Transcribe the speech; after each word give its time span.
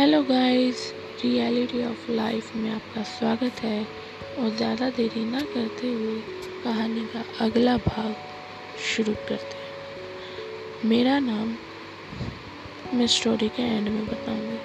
Hello 0.00 0.22
guys 0.22 0.94
reality 1.24 1.84
of 1.84 2.10
life 2.10 2.54
में 2.56 2.70
आपका 2.70 3.02
स्वागत 3.02 3.60
है 3.62 3.84
और 4.38 4.50
ज़्यादा 4.50 4.90
देरी 4.90 5.24
ना 5.24 5.40
करते 5.40 5.88
हुए 5.92 6.20
कहानी 6.64 7.00
का 7.00 7.24
अगला 7.44 7.76
भाग 7.76 8.14
शुरू 8.78 9.14
करते 9.14 9.56
हैं। 9.56 10.88
मेरा 10.88 11.18
नाम 11.18 11.48
मैं 12.94 13.06
स्टोरी 13.06 13.48
के 13.48 13.62
एंड 13.62 13.88
में 13.88 14.06
बताऊँगी। 14.06 14.58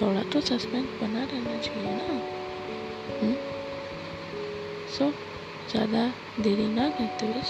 थोड़ा 0.00 0.22
तो 0.22 0.40
सस्पेंस 0.40 0.88
बना 1.02 1.24
रहना 1.24 1.58
चाहिए 1.58 1.92
ना। 1.92 2.20
सो 4.88 5.04
हम्म? 5.04 5.10
so, 5.10 5.12
ज़्यादा 5.70 6.14
देरी 6.40 6.68
ना 6.68 6.88
करते 6.90 7.26
हुए 7.26 7.42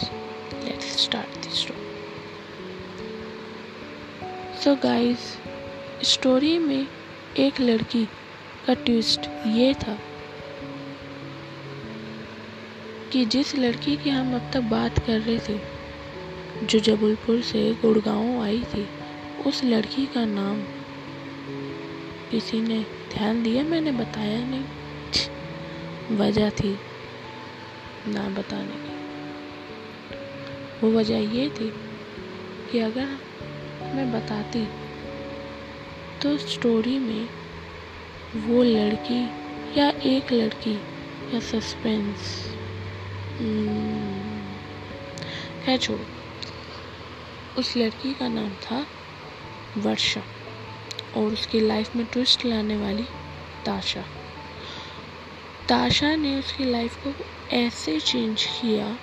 let's 0.64 1.04
start 1.04 1.46
the 1.46 1.50
story 1.50 1.86
so 4.64 4.76
guys 4.76 5.36
story 6.02 6.58
में 6.58 6.86
एक 7.38 7.60
लड़की 7.60 8.04
का 8.66 8.74
ट्विस्ट 8.74 9.20
ये 9.46 9.74
था 9.74 9.98
कि 13.12 13.24
जिस 13.24 13.56
लड़की 13.56 13.96
की 13.96 14.10
हम 14.10 14.34
अब 14.34 14.50
तक 14.52 14.60
बात 14.60 14.98
कर 14.98 15.20
रहे 15.20 15.38
थे, 15.38 15.60
जो 16.66 16.78
जबलपुर 16.78 17.42
से 17.42 17.72
गुड़गांव 17.74 18.42
आई 18.42 18.64
थी, 18.64 18.88
उस 19.46 19.64
लड़की 19.64 20.06
का 20.06 20.24
नाम 20.24 20.62
किसी 22.30 22.60
ने 22.60 22.86
ध्यान 23.14 23.42
दिया? 23.42 23.64
मैंने 23.64 23.92
बताया 23.92 24.44
नहीं। 24.44 24.64
वजह 26.16 26.50
थी 26.50 26.78
ना 28.08 28.28
बताने 28.28 28.74
की। 28.76 28.98
वो 30.82 30.98
वजह 30.98 31.18
ये 31.18 31.48
थी 31.48 31.72
कि 32.72 32.78
अगर 32.78 33.06
मैं 33.94 34.12
बताती 34.12 34.87
तो 36.22 36.36
स्टोरी 36.38 36.98
में 36.98 37.28
वो 38.46 38.62
लड़की 38.62 39.20
या 39.78 39.88
एक 40.04 40.32
लड़की 40.32 40.74
या 41.34 41.40
सस्पेंस 41.40 42.32
खैर 45.64 45.78
छोड़ो। 45.78 46.04
उस 47.58 47.76
लड़की 47.76 48.14
का 48.14 48.28
नाम 48.28 48.48
था 48.64 48.86
वर्षा 49.76 50.22
और 51.16 51.32
उसकी 51.32 51.60
लाइफ 51.60 51.96
में 51.96 52.04
ट्विस्ट 52.06 52.44
लाने 52.44 52.76
वाली 52.76 53.06
ताशा। 53.66 54.04
ताशा 55.68 56.14
ने 56.16 56.38
उसकी 56.38 56.64
लाइफ 56.64 56.96
को 57.06 57.12
ऐसे 57.56 57.98
चेंज 58.00 58.44
किया, 58.44 58.98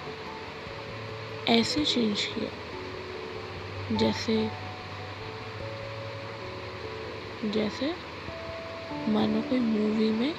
ऐसे 1.48 1.86
चेंज 1.86 2.26
किया, 2.26 2.52
जैसे 3.98 4.65
जैसे 7.44 7.94
मानो 9.12 9.42
कोई 9.42 9.60
मूवी 9.60 10.12
में 10.12 10.36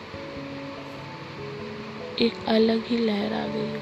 एक 2.18 2.44
अलग 2.48 2.84
ही 2.84 2.98
लहर 2.98 3.32
आ 3.32 3.46
गई 3.46 3.74
हो। 3.74 3.80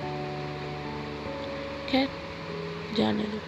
खैर, 1.89 2.09
जाने 2.95 3.23
दो। 3.23 3.39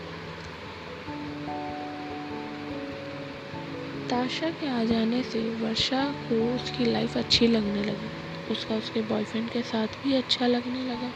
ताशा 4.11 4.50
के 4.50 4.69
आ 4.69 4.84
जाने 4.84 5.23
से 5.23 5.50
वर्षा 5.50 6.05
को 6.05 6.55
उसकी 6.55 6.84
लाइफ 6.84 7.17
अच्छी 7.17 7.47
लगने 7.47 7.83
लगी। 7.83 8.27
उसका 8.53 8.75
उसके 8.75 9.03
बॉयफ्रेंड 9.03 9.51
के 9.51 9.62
साथ 9.62 9.86
भी 9.86 10.12
अच्छा 10.12 10.47
लगने 10.47 10.84
लगा। 10.84 11.12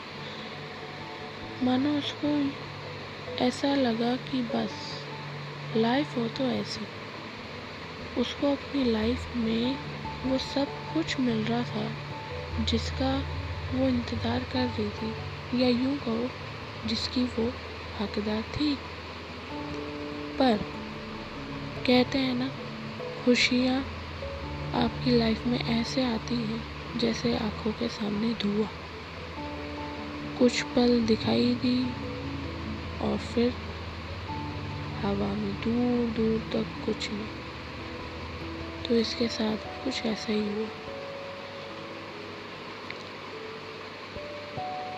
मानो 1.62 1.98
उसको 1.98 2.60
ऐसा 3.34 3.74
लगा 3.74 4.16
कि 4.16 4.42
बस 4.42 5.04
लाइफ 5.76 6.16
हो 6.16 6.28
तो 6.28 6.44
ऐसी। 6.44 6.99
उसको 8.18 8.52
अपनी 8.52 8.84
लाइफ 8.84 9.36
में 9.36 9.76
वो 10.26 10.38
सब 10.38 10.66
कुछ 10.94 11.20
मिल 11.20 11.44
रहा 11.44 11.62
था, 11.62 12.64
जिसका 12.64 13.24
वो 13.74 13.88
इंतज़ार 13.88 14.40
कर 14.52 14.66
रही 14.66 14.90
थी, 14.90 15.14
या 15.62 15.68
यूँ 15.68 15.98
कहो, 15.98 16.28
जिसकी 16.86 17.24
वो 17.24 17.52
हकदार 18.00 18.42
थी। 18.42 18.78
पर, 20.38 20.58
कहते 21.86 22.18
हैं 22.18 22.34
ना, 22.34 22.50
खुशियाँ 23.24 23.80
आपकी 24.74 25.18
लाइफ 25.18 25.46
में 25.46 25.58
ऐसे 25.58 26.04
आती 26.04 26.34
हैं, 26.34 26.62
जैसे 26.98 27.36
आँखों 27.36 27.72
के 27.72 27.88
सामने 27.88 28.34
धुआँ। 28.34 28.70
कुछ 30.38 30.62
पल 30.62 31.00
दिखाई 31.00 31.54
दी, 31.54 31.82
और 33.00 33.18
फिर 33.18 33.54
हवा 35.02 35.34
में 35.34 35.54
दूर 35.54 36.10
दूर 36.10 36.40
तक 36.52 36.82
कुछ 36.84 37.12
नहीं। 37.12 37.39
तो 38.90 38.96
इसके 38.96 39.28
साथ 39.28 39.56
कुछ 39.84 40.06
ऐसा 40.06 40.32
ही 40.32 40.48
हुआ। 40.48 40.68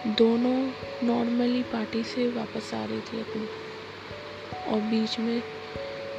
दोनों 0.07 0.73
नॉर्मली 1.07 1.63
पार्टी 1.63 2.05
से 2.05 2.29
वापस 2.29 2.75
आ 2.75 2.85
रही 2.85 3.01
थी 3.01 3.21
अपनी, 3.21 3.47
और 4.73 4.81
बीच 4.81 5.19
में 5.19 5.43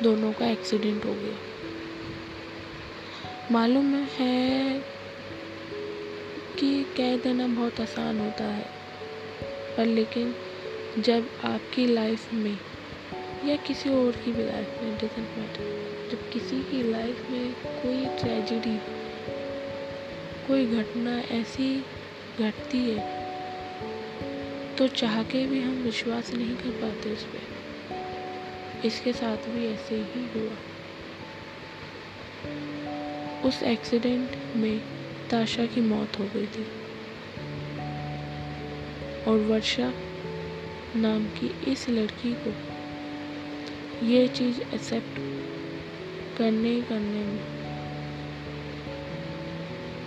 दोनों 0.03 0.33
का 0.33 0.47
एक्सीडेंट 0.47 1.05
हो 1.05 1.13
गया। 1.13 1.37
मालूम 3.51 3.95
है 3.95 4.79
कि 6.59 6.83
कह 6.97 7.17
देना 7.17 7.47
बहुत 7.47 7.81
आसान 7.81 8.19
होता 8.19 8.43
है, 8.43 8.65
पर 9.77 9.85
लेकिन 9.85 10.35
जब 10.99 11.29
आपकी 11.43 11.87
लाइफ 11.87 12.33
में 12.33 12.57
या 13.45 13.55
किसी 13.55 13.89
और 13.89 14.11
की 14.11 14.31
भी 14.31 14.43
लाइफ 14.43 14.79
में 14.83 14.95
डजेंट 14.97 15.37
मैटर 15.37 15.92
जब 16.13 16.29
किसी 16.29 16.57
की 16.63 16.91
लाइफ 16.91 17.29
में 17.29 17.53
कोई 17.53 18.05
ट्रेजिडी, 18.05 18.77
कोई 20.47 20.65
घटना 20.65 21.19
ऐसी 21.19 21.85
घटती 22.39 22.77
है 22.77 23.05
तो 24.75 24.87
चाह 24.87 25.23
के 25.23 25.45
भी 25.47 25.61
हम 25.61 25.73
विश्वास 25.73 26.33
नहीं 26.33 26.55
कर 26.55 26.71
पाते 26.71 27.13
उस 27.13 27.23
पर 27.23 28.81
इसके 28.85 29.13
साथ 29.13 29.37
भी 29.37 29.65
ऐसे 29.67 29.95
ही 29.95 30.25
हुआ। 30.35 30.53
उस 33.49 33.63
एक्सीडेंट 33.63 34.55
में 34.55 34.81
ताशा 35.29 35.65
की 35.65 35.81
मौत 35.81 36.19
हो 36.19 36.29
गई 36.35 36.47
थी। 36.47 36.67
और 39.27 39.37
वर्षा 39.39 39.93
नाम 40.95 41.27
की 41.27 41.71
इस 41.71 41.89
लड़की 41.89 42.35
को 42.37 42.53
ये 44.05 44.27
चीज़ 44.27 44.61
एक्सेप्ट 44.61 45.19
करने 46.37 46.69
ही 46.69 46.81
करने 46.81 47.23
में। 47.25 47.63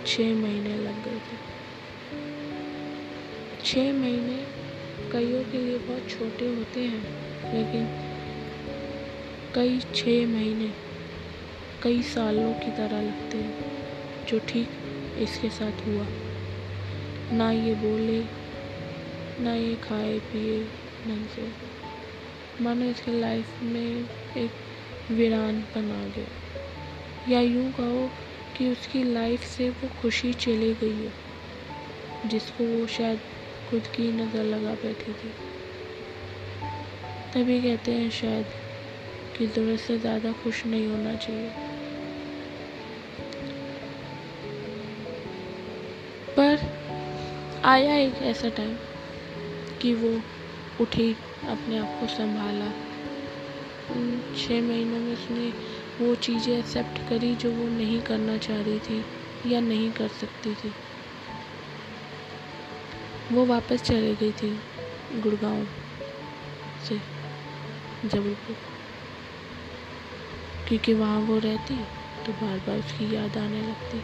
छः 0.05 0.35
महीने 0.35 0.75
लग 0.75 1.05
गए 1.05 1.19
थे। 1.19 1.57
छः 3.65 3.93
महीने 3.93 4.57
कईयों 5.11 5.43
के 5.43 5.57
लिए 5.57 5.77
बहुत 5.77 6.09
छोटे 6.09 6.55
होते 6.55 6.79
हैं, 6.79 7.03
लेकिन 7.53 7.85
कई 9.55 9.79
छः 9.95 10.27
महीने, 10.27 10.73
कई 11.83 12.01
सालों 12.01 12.53
की 12.53 12.71
तरह 12.71 13.01
लगते 13.01 13.37
हैं, 13.37 14.25
जो 14.25 14.39
ठीक 14.39 14.69
इसके 15.17 15.49
साथ 15.49 15.87
हुआ। 15.87 16.05
ना 17.31 17.51
ये 17.51 17.73
बोले, 17.73 18.25
ना 19.43 19.55
ये 19.55 19.75
खाए, 19.75 20.19
पिए 20.19 20.63
ढंग 21.07 21.27
से 21.27 21.51
मानो 22.63 22.85
इसके 22.85 23.21
लाइफ 23.21 23.61
में 23.61 24.05
एक 24.37 24.66
वीरानपन 25.11 25.91
आ 25.91 26.05
गया 26.15 27.31
या 27.31 27.39
यूँ 27.41 27.71
कहो 27.71 28.09
कि 28.57 28.69
उसकी 28.71 29.03
लाइफ 29.03 29.43
से 29.43 29.69
वो 29.69 29.89
खुशी 30.01 30.33
चली 30.33 30.73
गई 30.73 30.95
है, 30.95 31.11
जिसको 32.29 32.63
वो 32.63 32.85
शायद 32.87 33.19
खुद 33.69 33.87
की 33.87 34.11
नज़र 34.11 34.43
लगा 34.43 34.73
बैठी 34.73 35.13
थी। 35.13 35.29
तभी 37.33 37.61
कहते 37.61 37.91
हैं 37.91 38.09
शायद 38.09 38.45
कि 39.37 39.47
ज़रूरत 39.47 39.79
से 39.79 39.97
ज़्यादा 39.97 40.31
खुश 40.31 40.65
नहीं 40.65 40.87
होना 40.87 41.15
चाहिए। 41.15 41.49
पर 46.37 46.57
आया 47.65 47.95
एक 47.95 48.21
ऐसा 48.23 48.49
टाइम 48.49 48.75
कि 49.81 49.93
वो 49.93 50.21
उठी, 50.81 51.11
अपने 51.49 51.77
आप 51.77 51.97
को 51.99 52.07
संभाला। 52.07 52.86
छः 54.35 54.61
महीनों 54.61 54.99
में 54.99 55.11
उसने 55.13 55.53
वो 56.01 56.13
चीज़ें 56.15 56.53
एक्सेप्ट 56.57 56.99
करी 57.07 57.35
जो 57.35 57.51
वो 57.53 57.67
नहीं 57.69 58.01
करना 58.01 58.37
चाह 58.37 58.61
रही 58.61 58.79
थी 58.79 59.03
या 59.45 59.59
नहीं 59.61 59.91
कर 59.91 60.07
सकती 60.09 60.55
थी। 60.55 60.73
वो 63.29 63.45
वापस 63.45 63.81
चले 63.83 64.15
गई 64.15 64.31
थी 64.33 64.51
गुड़गांव 65.21 65.67
से, 66.79 67.01
जबलपुर। 68.03 68.55
क्योंकि 70.67 70.93
वहाँ 70.93 71.19
वो 71.19 71.37
रहती 71.39 71.75
तो 72.25 72.33
बार 72.33 72.59
बार 72.59 72.79
उसकी 72.79 73.13
याद 73.13 73.37
आने 73.37 73.61
लगती। 73.61 74.03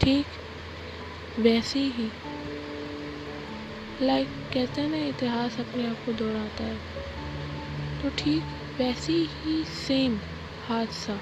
ठीक, 0.00 0.26
वैसे 1.36 1.78
ही 1.78 2.12
लाइक 4.02 4.28
कहते 4.54 4.80
हैं 4.80 4.88
ना, 4.88 4.96
इतिहास 4.96 5.60
अपने 5.60 5.86
आप 5.86 5.96
को 6.06 6.12
दोहराता 6.12 6.64
है। 6.64 8.02
तो 8.02 8.08
ठीक, 8.08 8.42
वैसी 8.78 9.28
ही 9.30 9.64
सेम 9.64 10.18
हादसा 10.68 11.20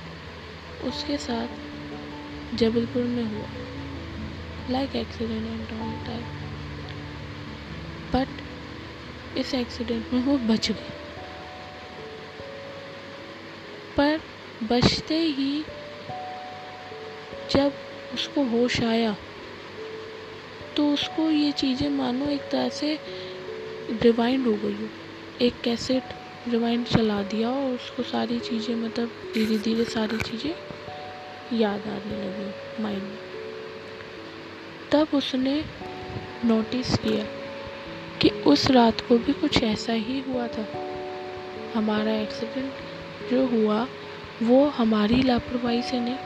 उसके 0.85 1.17
साथ 1.19 2.57
जबलपुर 2.57 3.03
में 3.03 3.25
हुआ। 3.25 3.49
Like 4.71 4.97
accident 4.97 5.47
and 5.47 5.81
all 5.81 6.07
type 6.07 6.25
but 8.15 9.39
इस 9.39 9.55
एक्सीडेंट 9.55 10.13
में 10.13 10.23
वो 10.23 10.39
बच 10.39 10.71
गए। 10.71 10.91
पर 13.97 14.21
बचते 14.63 15.19
ही 15.19 15.65
जब 17.51 17.73
उसको 18.15 18.45
होश 18.45 18.81
आया 18.83 19.17
तो 20.79 20.93
उसको 20.93 21.31
ये 21.31 21.53
चीज़ें 21.53 21.91
मानो 21.91 22.27
एक 22.27 22.41
तरह 22.41 22.69
से 22.69 22.99
रिवाइंड 24.03 24.47
हो 24.47 24.53
गई 24.53 24.73
हो। 24.73 24.89
एक 25.45 25.55
कैसेट 25.65 26.03
रिवाइंड 26.49 26.87
चला 26.87 27.23
दिया 27.23 27.51
और 27.51 27.75
उसको 27.75 28.03
सारी 28.03 28.39
चीज़ें 28.39 28.75
मतलब 28.77 29.11
धीरे 29.35 29.59
धीरे 29.59 29.85
सारी 29.85 30.19
चीज़ें 30.19 30.55
याद 31.59 31.81
आने 31.81 32.17
लगी 32.17 32.83
माइंड 32.83 33.03
में। 33.03 33.19
तब 34.93 35.09
उसने 35.15 35.65
नोटिस 36.45 36.97
किया 36.97 37.25
कि 38.23 38.29
उस 38.29 38.71
रात 38.71 39.01
को 39.01 39.19
भी 39.19 39.33
कुछ 39.33 39.63
ऐसा 39.63 39.93
ही 39.93 40.21
हुआ 40.21 40.49
था। 40.49 40.67
हमारा 41.75 42.13
एक्सीडेंट 42.13 42.73
जो 43.31 43.47
हुआ, 43.47 43.89
वो 44.43 44.69
हमारी 44.69 45.23
लापरवाही 45.23 45.83
से 45.83 46.01
नहीं, 46.01 46.19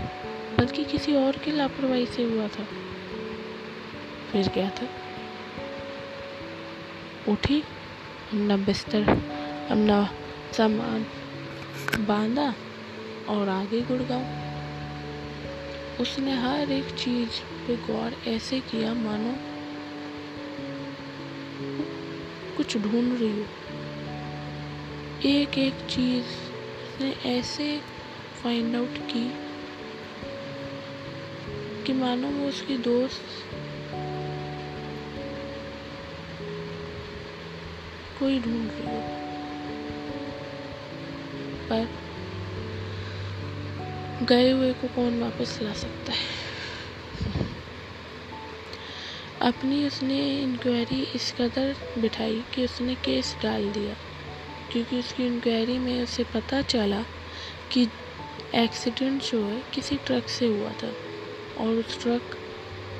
बल्कि 0.58 0.84
किसी 0.84 1.14
और 1.14 1.36
की 1.36 1.52
लापरवाही 1.52 2.06
से 2.06 2.22
हुआ 2.22 2.48
था। 2.48 2.66
फिर 4.32 4.48
क्या 4.48 4.70
था। 4.70 4.86
उठी 7.32 7.60
अपना 7.60 8.56
बिस्तर 8.56 9.02
अपना 9.70 10.14
सामान 10.52 11.06
बांधा 11.98 12.54
और 13.28 13.48
आगे 13.48 13.80
गुड़गांव। 13.80 14.24
उसने 16.00 16.32
हर 16.32 16.72
एक 16.72 16.84
चीज़ 16.84 17.28
पे 17.66 17.76
गौर 17.76 18.28
ऐसे 18.28 18.60
किया, 18.60 18.94
मानो 18.94 19.34
कुछ 22.56 22.76
ढूंढ 22.76 23.18
रही 23.20 23.40
हो। 23.40 23.46
एक 25.28 25.58
एक 25.58 25.74
चीज़ 25.90 26.24
ने 27.02 27.38
ऐसे 27.38 27.80
फाइंड 28.42 28.76
आउट 28.76 28.98
की 28.98 29.32
कि 31.84 31.92
मानो 31.92 32.28
वो 32.28 32.48
उसकी 32.48 32.78
दोस्त 32.78 33.22
कोई 38.22 38.40
ढूंढ 38.40 38.70
रही 38.70 38.86
हो। 38.86 39.02
पर 41.68 41.88
गए 44.26 44.50
हुए 44.50 44.72
को 44.72 44.88
कौन 44.88 45.20
वापस 45.20 45.58
ला 45.62 45.72
सकता 45.72 46.12
है? 46.12 46.42
अपनी 49.42 49.86
उसने 49.86 50.42
इंक्वायरी 50.42 51.02
इस 51.14 51.34
कदर 51.38 51.76
बिठाई 51.98 52.44
कि 52.54 52.64
उसने 52.64 52.94
केस 52.94 53.36
डाल 53.42 53.72
दिया, 53.72 53.96
क्योंकि 54.72 54.98
उसकी 54.98 55.26
इंक्वायरी 55.26 55.78
में 55.78 56.02
उसे 56.02 56.24
पता 56.24 56.62
चला 56.62 57.02
कि 57.72 57.88
एक्सीडेंट 58.54 59.22
जो 59.22 59.44
है, 59.44 59.62
किसी 59.74 59.96
ट्रक 59.96 60.28
से 60.28 60.46
हुआ 60.46 60.70
था। 60.70 60.94
और 61.58 61.68
उस 61.68 62.02
ट्रक 62.02 62.22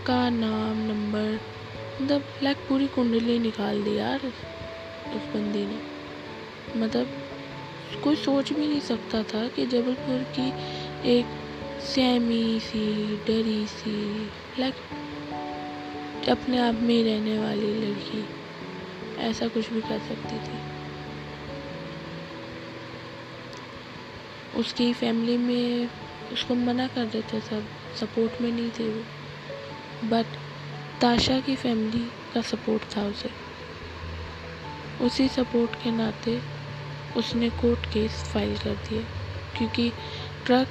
का 0.06 0.30
नाम 0.30 0.78
नंबर 0.78 1.40
मतलब 2.02 2.24
लाइक 2.42 2.56
पूरी 2.56 2.86
कुंडली 2.86 3.38
निकाल 3.38 3.82
दी 3.82 3.98
यार। 3.98 4.32
उस 5.12 5.22
बंदी 5.22 5.66
ने। 5.66 5.92
मतलब 6.80 7.08
कोई 8.04 8.16
सोच 8.16 8.52
भी 8.52 8.66
नहीं 8.66 8.80
सकता 8.80 9.22
था 9.22 9.48
कि 9.48 9.66
जबलपुर 9.66 10.26
की 10.38 10.48
एक 11.10 11.26
सैमी 11.80 12.60
सी, 12.60 13.16
डरी 13.16 13.66
सी 13.66 14.26
लाइक 14.58 14.74
अपने 16.28 16.58
आप 16.58 16.74
में 16.74 16.94
ही 16.94 17.02
रहने 17.02 17.38
वाली 17.38 17.74
लड़की। 17.74 18.24
ऐसा 19.18 19.48
कुछ 19.48 19.72
भी 19.72 19.80
कर 19.80 19.98
सकती 19.98 20.38
थी। 20.38 20.72
उसकी 24.58 24.92
फैमिली 24.92 25.36
में 25.38 25.90
उसको 26.32 26.54
मना 26.54 26.86
कर 26.86 27.04
देते 27.04 27.40
सब 27.40 27.64
सपोर्ट 28.00 28.40
में 28.40 28.52
नहीं 28.52 28.70
थे 28.70 28.88
वो। 28.88 29.02
बट 30.08 30.26
ताशा 31.00 31.40
की 31.40 31.56
फैमिली 31.56 32.10
का 32.34 32.42
सपोर्ट 32.42 32.96
था 32.96 33.02
उसे। 33.06 33.51
उसी 35.02 35.28
सपोर्ट 35.28 35.74
के 35.82 35.90
नाते 35.90 36.40
उसने 37.16 37.48
कोर्ट 37.50 37.86
केस 37.92 38.22
फ़ाइल 38.24 38.56
कर 38.56 38.74
दिया, 38.88 39.02
क्योंकि 39.56 39.92
ट्रक 40.46 40.68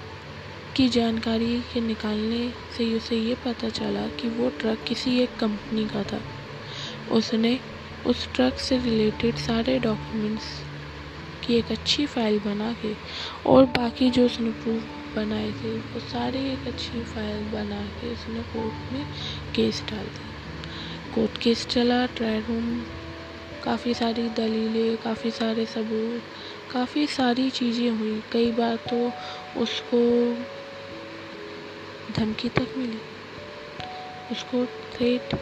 की 0.75 0.87
जानकारी 0.89 1.61
के 1.73 1.81
निकालने 1.81 2.53
से 2.77 2.93
उसे 2.95 3.15
ये 3.15 3.35
पता 3.45 3.69
चला 3.69 4.07
कि 4.19 4.27
वो 4.29 4.49
ट्रक 4.59 4.83
किसी 4.87 5.17
एक 5.19 5.35
कंपनी 5.39 5.85
का 5.87 6.03
था। 6.03 6.21
उसने 7.11 7.59
उस 8.05 8.27
ट्रक 8.35 8.59
से 8.59 8.77
रिलेटेड 8.77 9.35
सारे 9.37 9.77
डॉक्यूमेंट्स 9.79 10.47
की 11.43 11.57
एक 11.57 11.71
अच्छी 11.71 12.05
फ़ाइल 12.05 12.39
बना 12.39 12.71
के 12.81 12.93
और 13.45 13.65
बाकी 13.77 14.09
जो 14.09 14.25
उसने 14.25 14.51
प्रूफ 14.63 15.15
बनाए 15.15 15.51
थे, 15.51 15.75
वो 15.75 15.99
सारे 15.99 16.39
एक 16.53 16.67
अच्छी 16.67 17.03
फ़ाइल 17.03 17.43
बना 17.49 17.83
के 18.01 18.11
उसने 18.13 18.43
कोर्ट 18.53 18.91
में 18.93 19.05
केस 19.55 19.83
डाल 19.91 20.05
दिया। 20.05 21.13
कोर्ट 21.15 21.37
केस 21.37 21.65
चला, 21.67 22.05
ट्रायल 22.07 22.43
रूम 22.43 22.83
काफ़ी 23.63 23.93
सारी 23.93 24.29
दलीलें, 24.29 24.97
काफ़ी 24.97 25.31
सारे 25.31 25.65
सबूत, 25.65 26.21
काफ़ी 26.71 27.07
सारी 27.07 27.49
चीज़ें 27.49 27.89
हुई। 27.89 28.23
कई 28.31 28.51
बार 28.51 28.75
तो 28.75 29.11
उसको 29.61 30.33
धमकी 32.13 32.49
तक 32.49 32.73
मिली, 32.77 32.99
उसको 34.31 34.65
थ्रेट 34.65 35.35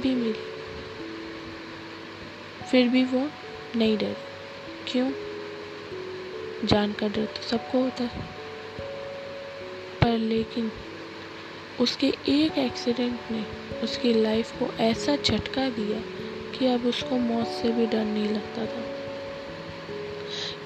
भी 0.00 0.14
मिली। 0.14 0.52
फिर 2.66 2.88
भी 2.88 3.04
वो 3.04 3.30
नहीं 3.76 3.98
डर। 3.98 4.16
क्यों? 4.88 5.10
जान 6.64 6.92
का 6.92 7.08
डर 7.08 7.24
तो 7.24 7.42
सबको 7.42 7.82
होता 7.82 8.04
है। 8.04 8.22
पर 10.00 10.18
लेकिन 10.18 10.72
उसके 11.80 12.06
एक 12.06 12.58
एक्सीडेंट 12.58 13.20
ने 13.30 13.44
उसकी 13.80 14.12
लाइफ 14.12 14.52
को 14.58 14.72
ऐसा 14.80 15.16
झटका 15.16 15.68
दिया 15.70 16.21
कि 16.58 16.66
अब 16.66 16.86
उसको 16.86 17.18
मौत 17.18 17.46
से 17.46 17.72
भी 17.72 17.86
डर 17.86 18.04
नहीं 18.04 18.28
लगता 18.28 18.66
था। 18.66 19.02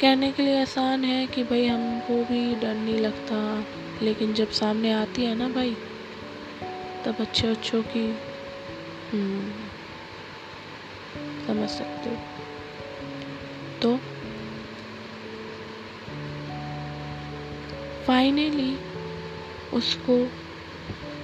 कहने 0.00 0.32
के 0.32 0.42
लिए 0.42 0.60
आसान 0.60 1.04
है 1.04 1.26
कि 1.26 1.42
भाई 1.44 1.66
हमको 1.66 2.24
भी 2.24 2.54
डर 2.54 2.74
नहीं 2.74 2.98
लगता 2.98 3.64
लेकिन 4.02 4.34
जब 4.34 4.50
सामने 4.50 4.92
आती 4.92 5.24
है 5.24 5.34
ना 5.34 5.48
भाई 5.48 5.74
तब 7.04 7.16
अच्छे 7.20 7.46
अच्छों 7.46 7.82
की 7.82 8.04
हम्म, 9.12 9.68
समझ 11.46 11.70
सकते 11.70 12.10
हो। 12.10 12.16
तो 13.82 13.96
फाइनली 18.06 18.76
उसको 19.72 20.18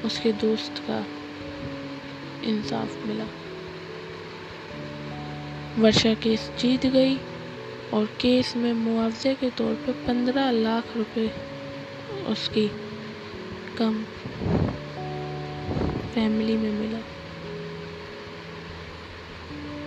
उसके 0.04 0.32
दोस्त 0.32 0.82
का 0.90 1.06
इंसाफ 2.44 3.06
मिला। 3.06 3.41
वर्षा 5.78 6.14
केस 6.14 6.50
जीत 6.58 6.86
गई 6.86 7.16
और 7.92 8.06
केस 8.20 8.56
में 8.56 8.72
मुआवजे 8.72 9.34
के 9.34 9.50
तौर 9.50 9.74
पर 9.74 9.92
पंद्रह 9.92 10.50
लाख 10.50 10.96
रुपए 10.96 11.28
उसकी 12.26 12.68
कम 13.78 14.04
फैमिली 16.14 16.56
में 16.56 16.72
मिला। 16.72 16.98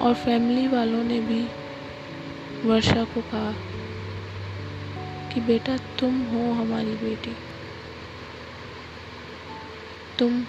और 0.04 0.14
फैमिली 0.14 0.68
वालों 0.68 1.04
ने 1.04 1.20
भी 1.20 1.48
वर्षा 2.70 3.04
को 3.04 3.22
कहा 3.22 3.54
कि 5.34 5.42
बेटा 5.42 5.78
तुम 5.78 6.22
हो 6.22 6.52
हमारी 6.52 6.96
बेटी। 6.96 7.36
तुम 10.20 10.44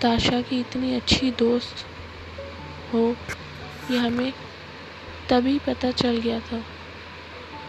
ताशा 0.00 0.40
की 0.40 0.60
इतनी 0.60 0.94
अच्छी 0.94 1.30
दोस्त 1.30 1.86
हो 2.94 3.16
ये 3.90 3.98
हमें 3.98 4.32
तभी 5.30 5.58
पता 5.58 5.90
चल 5.90 6.16
गया 6.16 6.40
था 6.40 6.64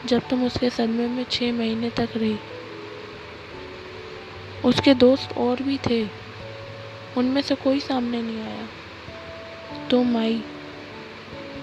जब 0.05 0.29
तुम 0.29 0.45
उसके 0.45 0.69
सदमे 0.69 1.07
में 1.07 1.23
छः 1.23 1.53
महीने 1.53 1.89
तक 1.89 2.09
रही। 2.15 2.37
उसके 4.65 4.93
दोस्त 4.93 5.37
और 5.37 5.63
भी 5.63 5.77
थे। 5.77 6.03
उनमें 7.17 7.41
से 7.41 7.55
कोई 7.55 7.79
सामने 7.79 8.21
नहीं 8.21 8.41
आया। 8.41 8.67
तुम 9.87 10.17
आई। 10.17 10.43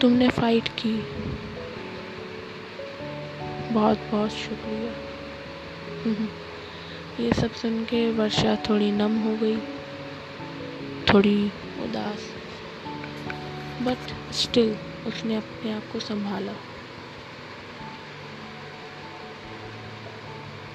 तुमने 0.00 0.28
फाइट 0.28 0.69
की। 0.69 0.92
बहुत 3.75 3.99
बहुत 3.99 4.30
शुक्रिया 4.30 5.11
ये 7.21 7.33
सब 7.33 7.52
सुन 7.52 7.85
के 7.85 8.11
वर्षा 8.11 8.57
थोड़ी 8.57 8.90
नम 8.90 9.19
हो 9.19 9.37
गई। 9.37 9.57
थोड़ी 11.12 11.47
उदास। 11.85 12.39
बट 13.83 14.33
स्टिल, 14.33 14.77
उसने 15.07 15.35
अपने 15.35 15.73
आप 15.73 15.89
को 15.93 16.01
संभाला। 16.01 16.53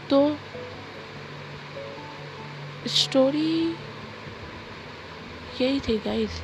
तो 0.09 0.19
स्टोरी 2.87 3.75
यही 5.61 5.79
थी 5.79 5.97
गाइस 5.97 6.41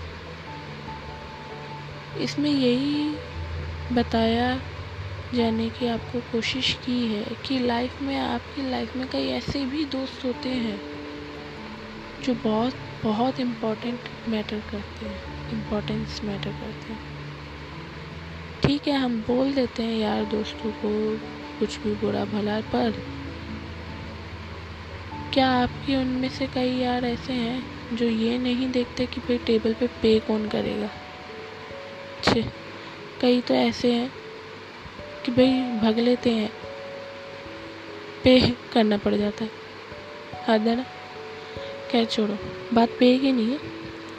इसमें 2.22 2.50
यही 2.50 3.16
बताया 3.96 4.50
जाने 5.36 5.70
की 5.70 5.88
आपको 5.88 6.20
कोशिश 6.32 6.74
की 6.86 7.06
है 7.08 7.36
कि 7.46 7.60
लाइफ 7.60 8.02
में, 8.02 8.18
आपकी 8.18 8.70
लाइफ 8.72 8.96
में 8.96 9.08
कई 9.08 9.28
ऐसे 9.30 9.66
भी 9.66 9.86
दोस्त 9.86 10.26
होते 10.26 10.50
हैं, 10.50 10.80
जो 12.24 12.34
बहुत 12.34 12.74
बहुत 13.04 13.40
इम्पोर्टेंट 13.40 14.00
मैटर 14.28 14.60
करते 14.60 15.06
हैं 15.06 15.50
इम्पोर्टेंस 15.52 16.22
मैटर 16.24 16.52
करते 16.52 16.94
हैं। 16.94 17.00
ठीक 18.64 18.88
है, 18.88 18.94
हम 18.94 19.24
बोल 19.28 19.54
देते 19.54 19.84
हैं, 19.84 19.98
यार 19.98 20.26
दोस्तों 20.26 20.72
को 20.72 21.18
कुछ 21.60 21.80
भी 21.84 21.94
बुरा 21.96 22.26
भला, 22.26 22.60
पर 22.62 22.92
क्या 25.34 25.48
आपकी 25.48 25.96
उनमें 25.96 26.30
से 26.30 26.48
कई 26.48 26.70
यार 26.70 27.06
ऐसे 27.06 27.34
हैं 27.34 27.96
जो 27.96 28.06
ये 28.06 28.38
नहीं 28.38 28.70
देखते 28.70 29.06
कि 29.06 29.22
भाई 29.22 29.38
टेबल 29.38 29.74
पे 29.74 29.88
पे 29.88 30.20
कौन 30.20 30.46
करेगा? 30.46 30.90
अच्छे 32.18 32.44
कई 33.22 33.42
तो 33.42 33.54
ऐसे 33.54 33.92
हैं 33.92 34.12
कि 35.26 35.32
भाई 35.32 35.62
भग 35.80 36.00
लेते 36.00 36.30
हैं 36.30 36.50
पे 38.24 38.40
करना 38.74 38.98
पड़ 38.98 39.16
जाता 39.16 39.46
है। 39.46 39.52
है 40.50 40.76
ना 40.76 40.86
क्या 41.92 42.04
छोड़ो, 42.06 42.38
बात 42.74 42.90
पे 42.90 43.18
की 43.20 43.32
नहीं 43.32 43.52
है, 43.52 43.60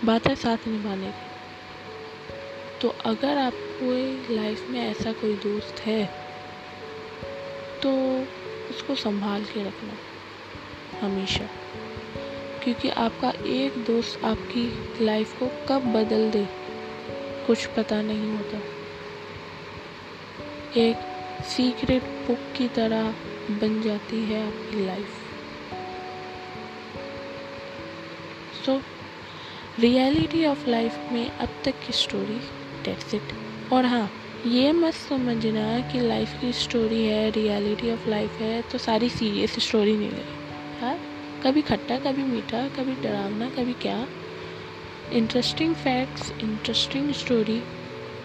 बात 0.05 0.27
है 0.27 0.35
साथ 0.37 0.67
निभाने 0.67 1.07
की। 1.07 2.81
तो 2.81 2.89
अगर 3.05 3.39
आपको 3.39 4.35
लाइफ 4.35 4.69
में 4.71 4.81
ऐसा 4.81 5.13
कोई 5.13 5.35
दोस्त 5.37 5.81
है 5.81 6.05
तो 7.83 7.93
उसको 8.71 8.95
संभाल 8.95 9.45
के 9.45 9.63
रखना, 9.65 9.97
हमेशा। 11.01 11.49
क्योंकि 12.65 12.89
आपका 12.89 13.33
एक 13.47 13.85
दोस्त 13.85 14.25
आपकी 14.25 15.05
लाइफ 15.05 15.39
को 15.39 15.49
कब 15.69 15.93
बदल 15.93 16.31
दे, 16.31 16.47
कुछ 17.47 17.67
पता 17.67 18.03
नहीं 18.03 18.31
होता। 18.31 18.59
एक 20.81 20.97
सीक्रेट 21.47 22.03
बुक 22.03 22.53
की 22.57 22.69
तरह 22.69 23.15
बन 23.51 23.83
जाती 23.83 24.25
है 24.25 24.47
आपकी 24.47 24.87
life 24.87 25.22
so 28.67 28.81
reality 29.81 30.45
of 30.47 30.71
life 30.71 31.13
में 31.13 31.31
अब 31.41 31.49
तक 31.65 31.75
की 31.87 31.93
स्टोरी 31.93 32.41
डेट्स 32.85 33.15
इट 33.15 33.33
और 33.73 33.85
हाँ 33.85 34.09
ये 34.47 34.73
मत 34.73 34.95
समझना 34.95 35.81
कि 35.81 36.01
लाइफ 36.01 36.41
की 36.41 36.53
स्टोरी 36.53 37.05
है 37.07 37.31
रियलिटी 37.31 37.91
ऑफ़ 37.91 38.09
लाइफ 38.11 38.41
है 38.41 38.63
तो 38.63 38.79
सारी 38.79 39.09
सीरियस 39.09 39.69
स्टोरी 39.69 39.97
नहीं 39.97 40.11
लगी 40.11 40.37
हाँ 40.81 40.99
कभी 41.43 41.63
खट्टा, 41.63 41.99
कभी 41.99 42.23
मीठा, 42.23 42.69
कभी 42.69 42.95
डरावना, 43.03 43.49
कभी 43.49 43.73
क्या? 43.73 44.07
इंटरेस्टिंग 45.13 45.75
फैक्ट्स 45.75 46.33
इंटरेस्टिंग 46.41 47.13
स्टोरी 47.13 47.63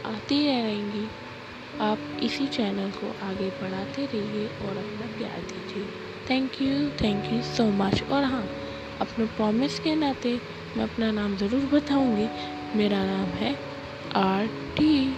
आती 0.06 0.46
रहेंगी। 0.48 1.08
आप 1.82 2.00
इसी 2.24 2.48
चैनल 2.48 2.91
को 2.91 3.13
आगे 3.22 3.50
बढ़ाते 3.50 4.06
रहिए 4.06 4.48
और 4.48 4.77
अपना 4.77 5.08
प्यार 5.17 5.39
दीजिए। 5.41 5.86
Thank 6.29 6.62
you 6.62 6.89
thank 7.03 7.34
you 7.34 7.41
so 7.41 7.72
much 7.72 8.03
और 8.03 8.24
हाँ 8.24 8.67
अपने 9.01 9.25
प्रॉमिस 9.27 9.80
के 9.80 9.96
नाते 9.96 10.39
मैं 10.77 10.84
अपना 10.84 11.12
नाम 11.12 11.36
ज़रूर 11.38 11.66
बताऊँगी। 11.74 12.27
मेरा 12.75 13.04
नाम 13.06 13.30
है 13.36 13.56
आर 14.16 14.48
टी 14.77 15.16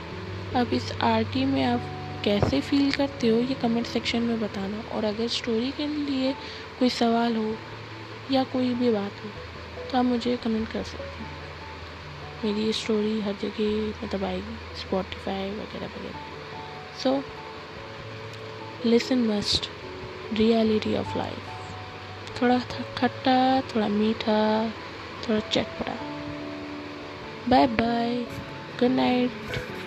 अब 0.56 0.74
इस 0.74 0.92
आर 1.04 1.24
टी 1.34 1.46
में 1.46 1.64
आप 1.64 1.82
कैसे 2.24 2.60
फील 2.62 2.92
करते 2.92 3.28
हो, 3.28 3.38
ये 3.40 3.56
कमेंट 3.56 3.86
सेक्शन 3.88 4.22
में 4.22 4.40
बताना। 4.40 4.84
और 4.94 5.04
अगर 5.06 5.28
स्टोरी 5.30 5.72
के 5.72 5.88
लिए 5.88 6.34
कोई 6.80 6.90
सवाल 6.92 7.36
हो 7.36 7.56
या 8.32 8.44
कोई 8.54 8.74
भी 8.74 8.92
बात 8.92 9.24
हो 9.24 9.30
तो 9.90 9.98
आप 9.98 10.06
मुझे 10.06 10.36
कमेंट 10.38 10.68
कर 10.72 10.84
सकते 10.84 11.24
हैं। 11.24 11.38
मेरी 12.44 12.66
ये 12.66 12.74
स्टोरी 12.74 13.20
हर 13.22 13.36
जगह 13.42 14.04
मतलब 14.04 14.24
आएगी 14.24 14.56
स्पॉटिफाई 14.82 15.50
वगैरह 15.52 15.86
वगैरह। 15.88 16.28
So 17.04 17.22
listen 18.86 19.26
must 19.28 19.70
reality 20.34 20.96
of 20.96 21.18
life 21.18 21.58
थोड़ा 22.42 22.58
खट्टा 22.98 23.62
थोड़ा 23.62 23.88
मीठा 23.88 24.40
थोड़ा 25.24 25.40
चटपटा। 25.40 25.96
Bye 27.50 27.68
bye 27.68 28.16
good 28.80 28.92
night 28.92 29.79